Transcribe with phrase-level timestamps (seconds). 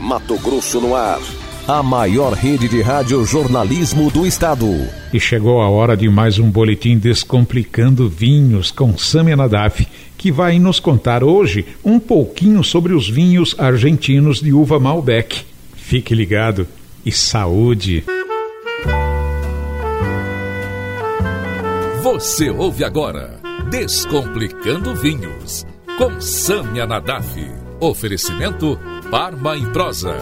[0.00, 1.20] Mato Grosso no ar.
[1.68, 4.66] A maior rede de rádio jornalismo do estado.
[5.12, 9.86] E chegou a hora de mais um boletim Descomplicando Vinhos com Samia Nadaf,
[10.16, 15.44] que vai nos contar hoje um pouquinho sobre os vinhos argentinos de uva Malbec.
[15.74, 16.66] Fique ligado
[17.04, 18.02] e saúde!
[22.02, 23.38] Você ouve agora
[23.70, 25.66] Descomplicando Vinhos
[25.98, 27.69] com Samia Nadaf.
[27.80, 28.78] Oferecimento
[29.10, 30.14] Parma em Prosa.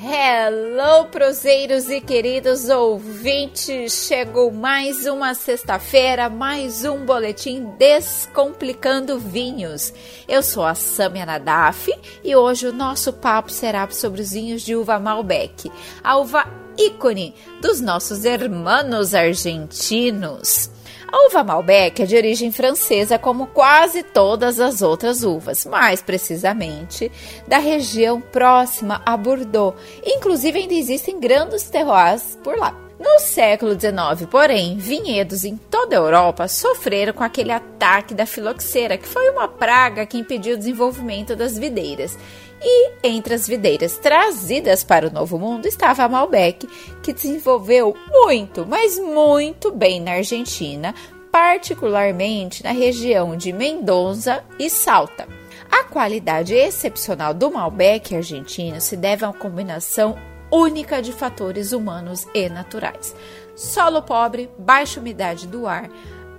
[0.00, 4.06] Hello, proseiros e queridos ouvintes!
[4.06, 9.92] Chegou mais uma sexta-feira, mais um boletim Descomplicando Vinhos.
[10.28, 14.76] Eu sou a Samia Nadaf e hoje o nosso papo será sobre os vinhos de
[14.76, 15.72] uva Malbec,
[16.04, 16.46] a uva
[16.78, 20.70] ícone dos nossos hermanos argentinos.
[21.12, 27.12] A uva Malbec é de origem francesa, como quase todas as outras uvas, mais precisamente
[27.46, 29.76] da região próxima a Bordeaux.
[30.02, 32.74] Inclusive, ainda existem grandes terroirs por lá.
[33.02, 38.96] No século XIX, porém, vinhedos em toda a Europa sofreram com aquele ataque da filoxera,
[38.96, 42.16] que foi uma praga que impediu o desenvolvimento das videiras.
[42.62, 46.68] E entre as videiras trazidas para o Novo Mundo estava a Malbec,
[47.02, 50.94] que desenvolveu muito, mas muito bem na Argentina,
[51.32, 55.26] particularmente na região de Mendoza e Salta.
[55.68, 60.16] A qualidade excepcional do Malbec argentino se deve a uma combinação
[60.52, 63.16] única de fatores humanos e naturais.
[63.56, 65.88] Solo pobre, baixa umidade do ar,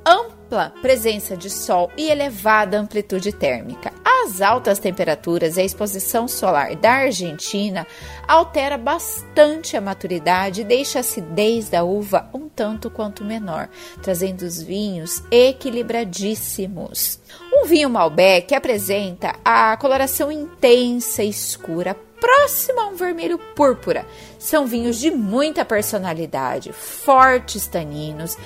[0.05, 3.92] ampla presença de sol e elevada amplitude térmica.
[4.05, 7.86] As altas temperaturas e a exposição solar da Argentina
[8.28, 13.67] altera bastante a maturidade e deixa a acidez da uva um tanto quanto menor,
[14.02, 17.20] trazendo os vinhos equilibradíssimos.
[17.52, 24.06] Um vinho Malbec apresenta a coloração intensa e escura, próxima a um vermelho púrpura.
[24.40, 28.38] São vinhos de muita personalidade, fortes taninos,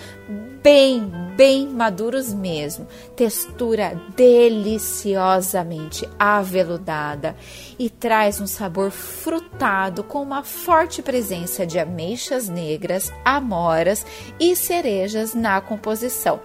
[0.64, 7.36] bem, bem maduros mesmo, textura deliciosamente aveludada
[7.78, 14.06] e traz um sabor frutado com uma forte presença de ameixas negras, amoras
[14.40, 16.42] e cerejas na composição.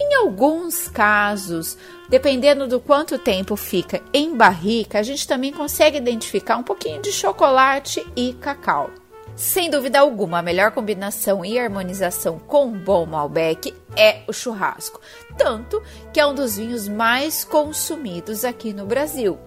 [0.00, 1.76] Em alguns casos,
[2.08, 7.10] dependendo do quanto tempo fica em barrica, a gente também consegue identificar um pouquinho de
[7.10, 8.90] chocolate e cacau.
[9.34, 15.00] Sem dúvida alguma, a melhor combinação e harmonização com um bom Malbec é o churrasco,
[15.36, 15.82] tanto
[16.12, 19.38] que é um dos vinhos mais consumidos aqui no Brasil.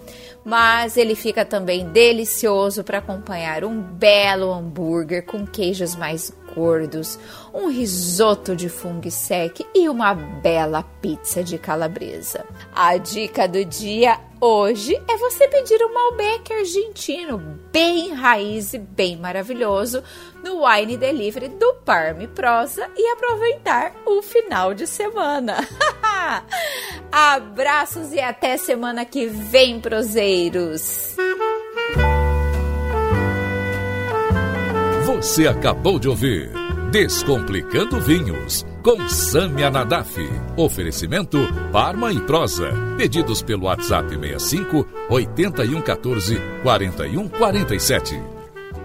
[0.43, 7.19] Mas ele fica também delicioso para acompanhar um belo hambúrguer com queijos mais gordos,
[7.53, 12.45] um risoto de fungo sec e uma bela pizza de calabresa.
[12.75, 17.37] A dica do dia hoje é você pedir um Malbec argentino
[17.71, 20.03] bem raiz e bem maravilhoso
[20.43, 25.57] no Wine Delivery do Parme Prosa e aproveitar o final de semana.
[27.11, 31.15] Abraços e até semana que vem, proseiros!
[35.05, 40.17] Você acabou de ouvir Descomplicando Vinhos com Sâmia Nadaf.
[40.57, 41.37] Oferecimento
[41.71, 42.71] Parma e Prosa.
[42.97, 48.19] Pedidos pelo WhatsApp 65 8114 4147.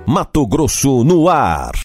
[0.06, 1.74] Mato Grosso no ar.